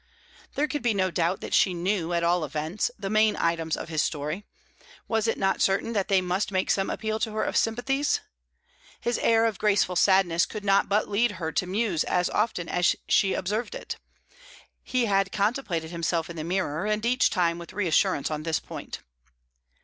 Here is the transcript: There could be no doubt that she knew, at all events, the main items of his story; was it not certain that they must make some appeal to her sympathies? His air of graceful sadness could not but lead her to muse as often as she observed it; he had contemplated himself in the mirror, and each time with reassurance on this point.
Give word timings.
There 0.55 0.67
could 0.67 0.81
be 0.81 0.95
no 0.95 1.11
doubt 1.11 1.41
that 1.41 1.53
she 1.53 1.75
knew, 1.75 2.11
at 2.11 2.23
all 2.23 2.43
events, 2.43 2.89
the 2.97 3.07
main 3.07 3.35
items 3.35 3.77
of 3.77 3.89
his 3.89 4.01
story; 4.01 4.43
was 5.07 5.27
it 5.27 5.37
not 5.37 5.61
certain 5.61 5.93
that 5.93 6.07
they 6.07 6.21
must 6.21 6.51
make 6.51 6.71
some 6.71 6.89
appeal 6.89 7.19
to 7.19 7.31
her 7.33 7.53
sympathies? 7.53 8.19
His 8.99 9.19
air 9.19 9.45
of 9.45 9.59
graceful 9.59 9.95
sadness 9.95 10.47
could 10.47 10.65
not 10.65 10.89
but 10.89 11.07
lead 11.07 11.33
her 11.33 11.51
to 11.51 11.67
muse 11.67 12.03
as 12.05 12.31
often 12.31 12.67
as 12.67 12.95
she 13.07 13.35
observed 13.35 13.75
it; 13.75 13.97
he 14.81 15.05
had 15.05 15.31
contemplated 15.31 15.91
himself 15.91 16.31
in 16.31 16.35
the 16.35 16.43
mirror, 16.43 16.87
and 16.87 17.05
each 17.05 17.29
time 17.29 17.59
with 17.59 17.71
reassurance 17.71 18.31
on 18.31 18.41
this 18.41 18.59
point. 18.59 19.01